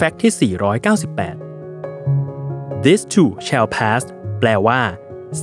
[0.00, 4.02] Fact ที่ 498 this too shall pass
[4.40, 4.80] แปลว่า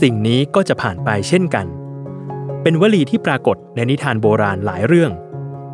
[0.01, 1.65] สิ่งนี้ก็จะผ่านไปเช่นกัน
[2.63, 5.11] เป็นวลีที่ปรากฏในนิทานโบราณหลายเรื่อง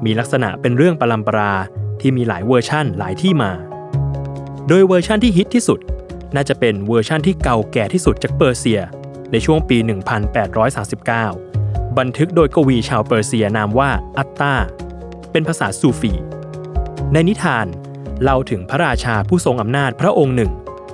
[0.06, 1.54] มีลักษณะเป็นเรื่องปรัมปรา
[2.02, 3.52] ที่มีหลายเวอร์ชั่นหลายที่มา
[4.68, 5.80] โดยเวอร์ชั่นที่ฮิตที่สุด
[6.36, 8.82] น่าจะเป็นเวอร์ชั่นที่เก่าแก่ที่สุดจากเปอร์เซีย
[9.32, 9.78] ในช่วงปี
[11.28, 14.54] 1839 บันทึกโดยกวีชาวเปอร์เซียนามว่าอัตตา
[15.32, 16.14] เป็นภาษาซูฟี
[17.14, 17.68] ในนิทาน
[18.24, 20.52] เล่าถึงพระราชาผู้ทรงอำนาจพระองค์หนึ่ง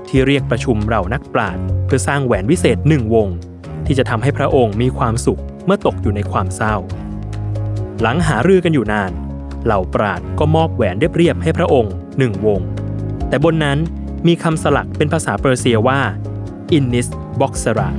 [0.07, 3.27] ที่เรียกประชุมเหล่านักปราชญ์เพื่อสร้างแหวนวิเศษหนึ่งวง
[3.85, 6.75] ที่จะทำให้พระองค์มีความสุขเมื่อตกอยู่ในความเศร้า
[8.01, 9.11] หลังหารือกันอยู่นาน
[9.65, 12.61] เหล่าปราชญ์ก็มอบแหวนเรียบๆให้พระองค์หนึ่งวง
[13.29, 13.77] แต่บนนั้น
[14.27, 15.99] มีคำสลักเป็นภาษาเปอร์เซียว่า
[16.77, 17.07] innis
[17.39, 17.89] boxera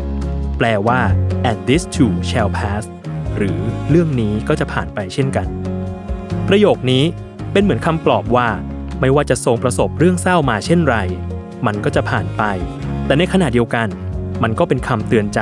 [0.59, 1.01] แปลว่า
[1.48, 2.84] and this too shall pass
[3.37, 3.59] หรือ
[3.91, 5.47] เรื่องนี้ก็จะผ่านไปเช่นกัน
[6.48, 7.05] ประโยคนี้
[7.53, 8.48] เป็นเหมือนคำปลอบว่า
[9.01, 10.97] ไม่ว่าจะทรงประสบเรื่องเศร้ามาเช่นไร
[11.67, 12.42] มันก็จะผ่านไป
[13.06, 13.89] แต่ในขณะเดียวกัน
[14.42, 15.41] มันก็เป็นคำเตือนใจ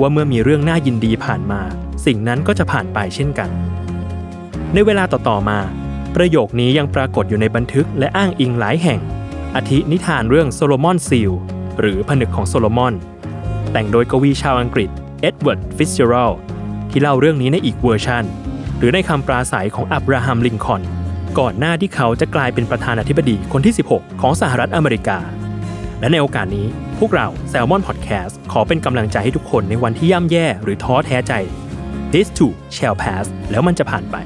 [0.00, 1.60] ว่าเมื่อมีเรื่องน่ายินดีผ่านมา
[2.06, 3.50] สิ่งนั้นก็จะผ่านไปเช่นกัน
[4.74, 5.58] ในเวลาต่อๆมา
[6.16, 9.00] ประโยคนี้ยังปรากฏอยู่ในบันทึกและอ้างอิงหลายแห่ง
[9.54, 11.32] อาทินิทานเรื่องโซโลมอนซีล
[11.80, 12.94] หรือผนึกของโซโลมอน
[13.72, 14.90] แต่งโดยกวีชาวอังกฤษ
[15.20, 16.32] เอ็ดเวิร์ดฟิตซ์เจอรัลด์
[16.90, 18.24] ที่เล่าเรื่องนี้ในอีกเวอร์ชัน
[18.78, 20.82] หรือในคำปราศัยของอับราฮัมลิงคอน
[21.38, 25.18] ก่อนหน้าที่เขาจะกลายเป็นประธานาธิบดีคนที่ 16 ของสหรัฐอเมริกา
[26.00, 26.66] และในโอกาสนี้
[26.98, 31.32] พวกเรา Salmon Podcast ขอเป็นกำลังใจให้ทุกคนในวันที่ย่ำแย่หรือท้อแท้ใจ
[32.12, 34.16] This too shall pass แล้วมันจะผ่านไป